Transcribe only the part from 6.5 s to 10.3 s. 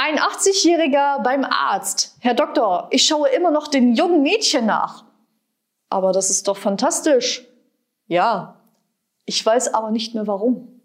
fantastisch. Ja, ich weiß aber nicht mehr